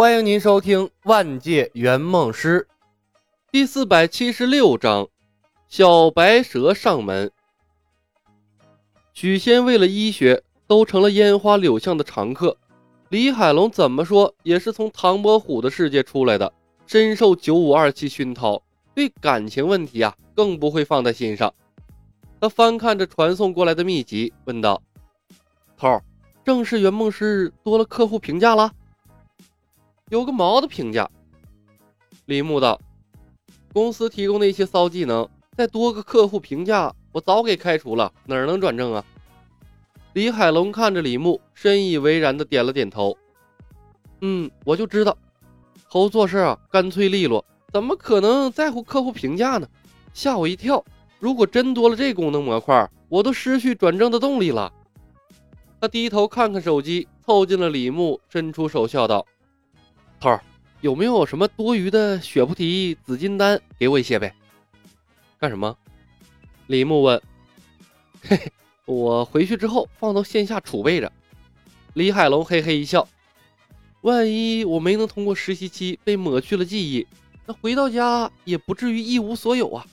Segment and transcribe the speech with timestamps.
[0.00, 2.68] 欢迎您收听《万界圆梦师》
[3.50, 5.08] 第四百七十六章：
[5.66, 7.32] 小白蛇上门。
[9.12, 12.56] 许仙为了医学，都成了烟花柳巷的常客。
[13.08, 16.52] 李海龙怎么说也是从唐伯虎的世界出来的，
[16.86, 18.62] 深受九五二七熏陶，
[18.94, 21.52] 对感情问题啊更不会放在心上。
[22.40, 24.80] 他翻看着传送过来的秘籍，问道
[25.76, 26.04] ：“头儿，
[26.44, 28.70] 正式圆梦师多了客户评价了？”
[30.10, 31.08] 有个毛的评价！
[32.24, 32.80] 李牧道
[33.74, 39.04] ：“公司提供的一些骚技能，再多个客户评价，我早给开除了，哪能转正啊？”
[40.14, 43.16] 李海龙看着李牧，深以为然的点了点头
[44.22, 45.16] ：“嗯，我就知道，
[45.90, 49.68] 头做事啊干脆利落，怎么可能在乎客户评价呢？
[50.14, 50.82] 吓我一跳！
[51.18, 54.72] 如果真多了这功能模块，我都失去转正的动力了。”
[55.80, 59.26] 他低头看看手机，凑近了李牧，伸出手笑道。
[60.20, 60.42] 头儿，
[60.80, 63.60] 有没有什么多余的血菩提紫金丹？
[63.78, 64.34] 给我一些呗。
[65.38, 65.76] 干什么？
[66.66, 67.22] 李牧问。
[68.22, 68.52] 嘿嘿，
[68.84, 71.12] 我回去之后放到线下储备着。
[71.94, 73.06] 李海龙嘿嘿一笑。
[74.00, 77.06] 万一我没能通过实习期被抹去了记忆，
[77.46, 79.86] 那回到家也不至于一无所有啊。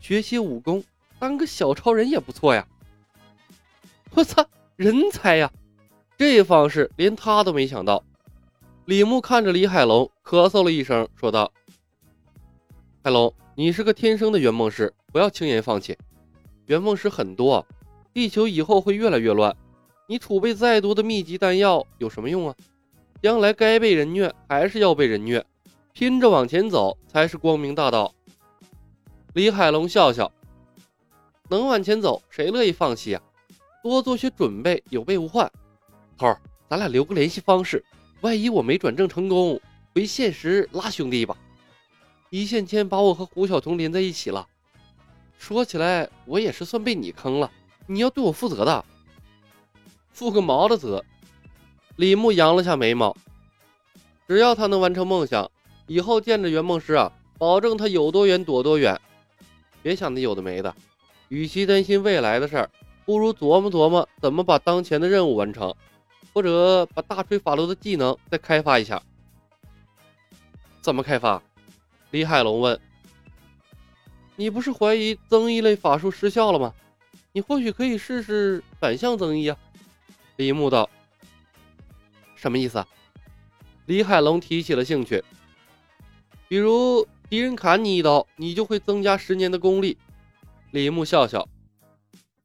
[0.00, 0.84] 学些武功，
[1.18, 2.66] 当个小超人也不错呀。
[4.14, 4.46] 我操，
[4.76, 5.50] 人才呀！
[6.16, 8.04] 这方式连他都没想到。
[8.86, 11.50] 李牧看着李海龙，咳嗽了一声，说道
[13.02, 15.96] ：“海龙，你是个天生的圆梦师，不要轻言放弃。
[16.66, 17.66] 圆梦师很多，
[18.12, 19.56] 地球以后会越来越乱，
[20.06, 22.54] 你储备再多的秘籍丹药有什么用啊？
[23.22, 25.42] 将来该被人虐还是要被人虐，
[25.94, 28.14] 拼着往前走才是光明大道。”
[29.32, 30.30] 李海龙笑笑
[31.48, 33.22] ：“能往前走，谁乐意放弃啊？
[33.82, 35.50] 多做些准备，有备无患。
[36.18, 37.82] 头儿，咱俩留个联系方式。”
[38.24, 39.60] 万一我没转正成功，
[39.94, 41.36] 回现实拉兄弟一把。
[42.30, 44.48] 一线牵把我和胡晓彤连在一起了。
[45.36, 47.52] 说起来，我也是算被你坑了，
[47.86, 48.82] 你要对我负责的。
[50.10, 51.04] 负个毛的责！
[51.96, 53.14] 李牧扬了下眉毛。
[54.26, 55.50] 只要他能完成梦想，
[55.86, 58.98] 以后见着圆梦师啊，保证他有多远躲多远。
[59.82, 60.74] 别想那有的没的，
[61.28, 62.70] 与其担心未来的事儿，
[63.04, 65.74] 不如琢磨琢磨怎么把当前的任务完成。
[66.34, 69.00] 或者把大锤法罗的技能再开发一下，
[70.82, 71.40] 怎么开发？
[72.10, 72.78] 李海龙问。
[74.36, 76.74] 你不是怀疑增益类法术失效了吗？
[77.30, 79.56] 你或许可以试试反向增益啊。
[80.36, 80.90] 李牧道。
[82.34, 82.84] 什么意思？
[83.86, 85.22] 李海龙提起了兴趣。
[86.48, 89.96] 比如敌人砍你一刀，你就会增加十年的功力。
[90.72, 91.48] 李牧笑笑。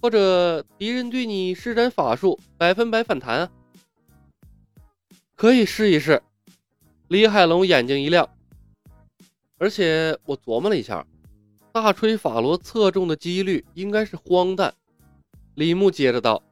[0.00, 3.50] 或者敌人对你施展法术，百分百反弹啊。
[5.36, 6.22] 可以试一试，
[7.08, 8.26] 李海龙眼睛一亮。
[9.58, 11.06] 而且我琢磨了一下，
[11.72, 14.72] 大吹法罗侧重的几率应该是荒诞。
[15.54, 16.42] 李牧接着道：“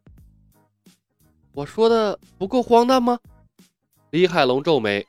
[1.52, 3.18] 我说的不够荒诞吗？”
[4.12, 5.06] 李海龙皱眉：“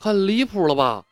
[0.00, 1.04] 很离谱了吧？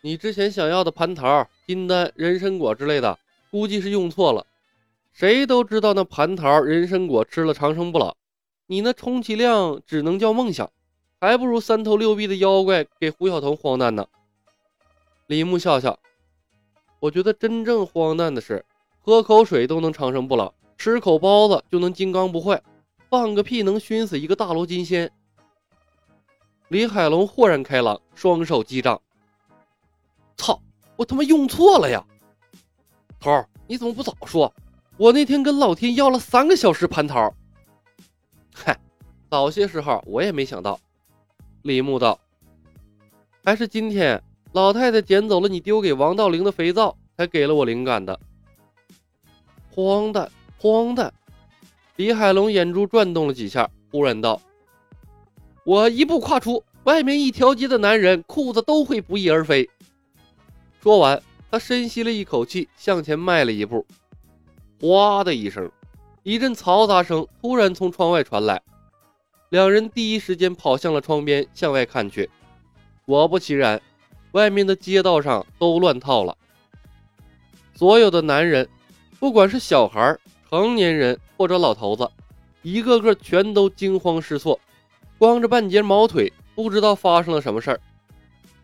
[0.00, 3.18] 你之前想要的蟠桃、金丹、人参果之类的，
[3.50, 4.46] 估计是用错了。
[5.12, 8.16] 谁都知道那蟠桃、人参果吃了长生不老。”
[8.70, 10.70] 你那充其量只能叫梦想，
[11.20, 14.06] 还不如三头六臂的妖怪给胡晓彤荒诞呢。
[15.26, 15.98] 李牧笑笑，
[17.00, 18.64] 我觉得真正荒诞的是，
[19.00, 22.62] 喝口水都能长生不老，吃口包子就能金刚不坏，
[23.08, 25.10] 放个屁能熏死一个大罗金仙。
[26.68, 29.02] 李海龙豁然开朗，双手击掌，
[30.36, 30.62] 操，
[30.94, 32.06] 我他妈用错了呀！
[33.18, 34.54] 头儿，你怎么不早说？
[34.96, 37.34] 我那天跟老天要了三个小时蟠桃。
[38.54, 38.78] 嗨，
[39.30, 40.78] 早些时候我也没想到。
[41.62, 42.18] 李牧道
[43.44, 44.22] ：“还是今天
[44.52, 48.18] 老太太捡走了你丢给王道灵的肥皂，才给了我灵感的。”
[49.70, 51.12] 荒诞，荒诞！
[51.96, 54.40] 李海龙眼珠转动了几下，忽然道
[55.64, 59.68] ：“我一步跨出，外面一条街的男人裤子都会不翼而飞。”
[60.82, 63.86] 说完，他深吸了一口气，向前迈了一步。
[64.80, 65.70] 哗的一声。
[66.22, 68.60] 一阵嘈杂声突然从窗外传来，
[69.48, 72.28] 两人第一时间跑向了窗边，向外看去。
[73.06, 73.80] 果不其然，
[74.32, 76.36] 外面的街道上都乱套了。
[77.74, 78.68] 所有的男人，
[79.18, 80.14] 不管是小孩、
[80.50, 82.10] 成年人或者老头子，
[82.60, 84.60] 一个个全都惊慌失措，
[85.16, 87.80] 光着半截毛腿，不知道发生了什么事儿。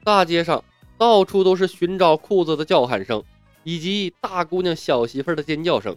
[0.05, 0.63] 大街上
[0.99, 3.25] 到处都是寻找裤子的叫喊声，
[3.65, 5.97] 以及大姑娘、小媳妇的尖叫声。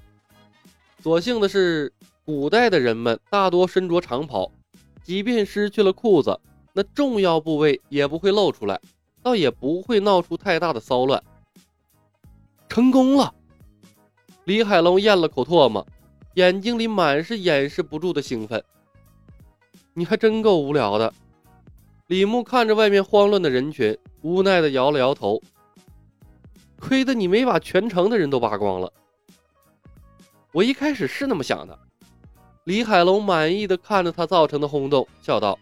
[1.02, 1.92] 所幸的是，
[2.26, 4.52] 古代的人们大多身着长袍，
[5.02, 6.38] 即便失去了裤子，
[6.74, 8.80] 那重要部位也不会露出来，
[9.24, 11.24] 倒也不会闹出太大的骚乱。
[12.68, 13.34] 成功了！
[14.44, 15.86] 李海龙咽了口唾沫，
[16.36, 18.64] 眼睛里满是掩饰不住的兴奋。
[19.94, 21.14] 你还真够无聊的。
[22.08, 25.42] 李牧看着外面慌乱的人群，无奈的摇了摇头。
[26.80, 28.92] 亏得你没把全城的人都扒光了。
[30.52, 31.78] 我一开始是那么想的。
[32.64, 35.58] 李海龙满意的看着他造成的轰动，笑道：“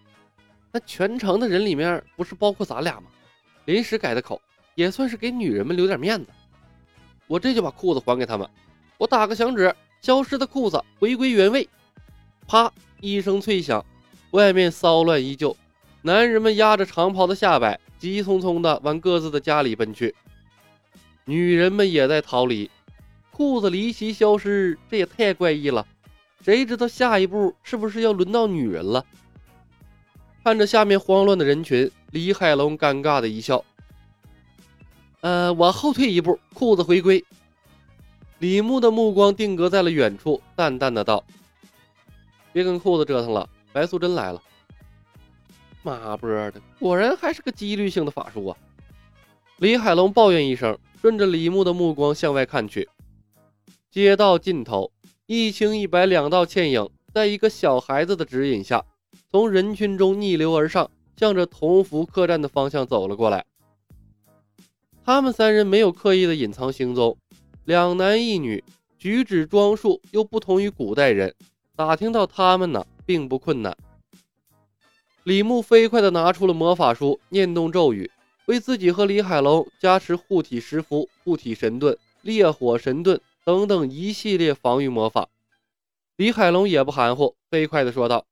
[0.72, 3.08] 那全城的人里面不是包括咱俩吗？
[3.66, 4.40] 临时改的口，
[4.74, 6.30] 也算是给女人们留点面子。
[7.26, 8.48] 我这就把裤子还给他们。
[8.96, 11.68] 我打个响指，消失的裤子回归原位。
[12.46, 13.84] 啪一声脆响，
[14.30, 15.54] 外面骚乱依旧，
[16.00, 20.14] 男人们压着长袍的下摆，急匆匆的往各自的家里奔去。
[21.26, 22.70] 女人们也在逃离。
[23.38, 25.86] 裤子离奇消失，这也太怪异了。
[26.42, 29.06] 谁知道下一步是不是要轮到女人了？
[30.42, 33.64] 看着下面慌乱的人群，李海龙尴尬的一笑
[35.22, 37.24] ：“呃，我后退一步，裤子回归。”
[38.40, 41.22] 李牧的目光定格在了远处，淡淡的道
[42.52, 44.42] ：“别跟裤子折腾了，白素贞来了。”
[45.84, 48.58] 妈波的，果然还是个几率性的法术啊！
[49.58, 52.88] 李海龙抱怨一声，顺着李牧的目光向外看去。
[53.90, 54.92] 街道尽头，
[55.24, 58.84] 一青一白两道倩影，在一个小孩子的指引下，
[59.30, 63.46] 从人群中逆流而上，向着同福客栈的方向走了过来。
[65.02, 67.16] 他们三人没有刻意的隐藏行踪，
[67.64, 68.62] 两男一女，
[68.98, 71.34] 举止装束又不同于古代人，
[71.74, 73.74] 打听到他们呢，并不困难。
[75.24, 78.10] 李牧飞快地拿出了魔法书，念动咒语，
[78.44, 83.18] 为自己和李海龙加持护体石符、护体神盾、烈火神盾。
[83.48, 85.26] 等等一系列防御魔法，
[86.16, 88.26] 李海龙也不含糊，飞快地说道：“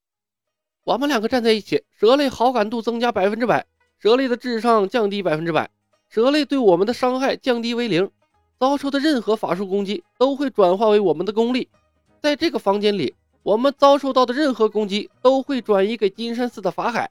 [0.84, 3.64] 我们两个站在一起，蛇类好感度增加百分之百，
[3.98, 5.70] 蛇类的智商降低百分之百，
[6.10, 8.10] 蛇类对我们的伤害降低为零，
[8.60, 11.66] 遭受的任何法术攻击都会转化为我们的功力。
[12.20, 17.10] 在这个房间里，我们遭受到的任何攻击都会转移给金山寺的法海。”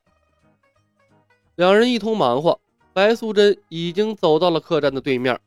[1.58, 2.62] 两人一通忙活，
[2.94, 5.40] 白素贞已经走到了客栈的对面。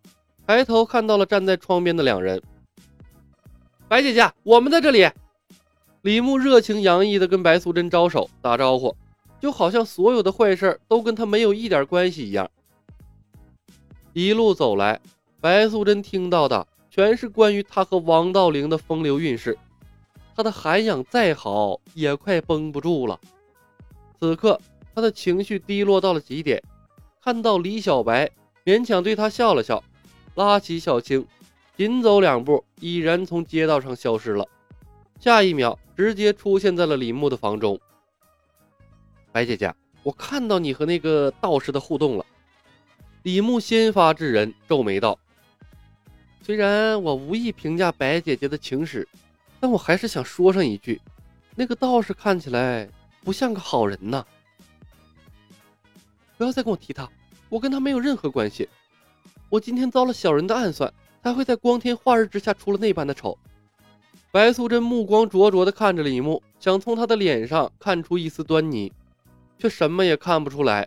[0.48, 2.40] 抬头看到了站在窗边的两人，
[3.86, 5.06] 白姐姐，我们在这里。
[6.00, 8.96] 李牧热情洋溢地跟白素贞招手打招呼，
[9.38, 12.50] 就好像所有的坏事都跟他没有一点关系一样。
[14.14, 14.98] 一路走来，
[15.38, 19.58] 白素贞听到的全是关于她和王道陵的风流韵事，
[20.34, 23.20] 她的涵养再好也快绷不住了。
[24.18, 24.58] 此刻，
[24.94, 26.62] 她的情绪低落到了极点，
[27.22, 28.30] 看到李小白，
[28.64, 29.84] 勉强对他笑了笑。
[30.38, 31.26] 拉起小青，
[31.76, 34.46] 紧走两步，已然从街道上消失了。
[35.18, 37.76] 下一秒，直接出现在了李牧的房中。
[39.32, 39.74] 白姐姐，
[40.04, 42.24] 我看到你和那个道士的互动了。
[43.24, 45.18] 李牧先发制人，皱眉道
[46.40, 49.08] ：“虽然我无意评价白姐姐的情史，
[49.58, 51.02] 但我还是想说上一句，
[51.56, 52.88] 那个道士看起来
[53.24, 54.24] 不像个好人呐。
[56.36, 57.10] 不要再跟我提他，
[57.48, 58.68] 我跟他没有任何关系。”
[59.50, 60.92] 我今天遭了小人的暗算，
[61.22, 63.36] 才会在光天化日之下出了那般的丑。
[64.30, 68.92] 白素贞目光灼灼地看着李牧，想从他的脸上看出一丝端倪，
[69.58, 70.86] 却什么也看不出来。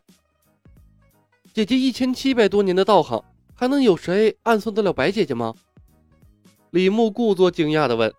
[1.53, 3.23] 姐姐一千七百多年的道行，
[3.55, 5.55] 还能有谁暗算得了白姐姐吗？
[6.69, 8.13] 李牧故作惊讶地问：“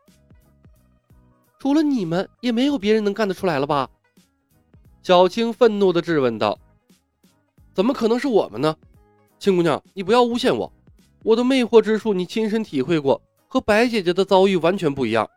[1.58, 3.88] 除了你们，也没有别人能干得出来了吧？”
[5.02, 6.58] 小青愤怒地质问道
[7.72, 8.76] ：“怎么可能是我们呢？”
[9.42, 10.72] 青姑娘，你不要诬陷我，
[11.24, 15.28] 我的魅惑之术你亲身体会过，和白姐姐的遭遇完全不一样。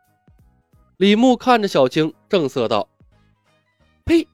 [0.98, 2.88] 李牧看着小青，正色道
[4.06, 4.28] ：“呸！”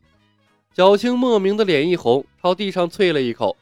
[0.75, 3.55] 小青莫名的脸一红，朝地上啐了一口：“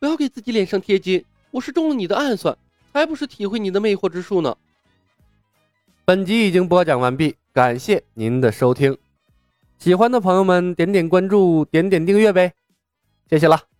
[0.00, 2.58] 不要给自己脸上贴金，我是中了你的暗算，
[2.92, 4.56] 才不是体会你的魅惑之术呢。”
[6.04, 8.98] 本集已经播讲完毕，感谢您的收听，
[9.78, 12.52] 喜欢的朋友们点点关注，点点订阅呗，
[13.30, 13.71] 谢谢了。